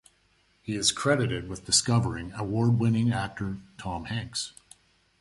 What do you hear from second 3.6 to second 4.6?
Tom Hanks.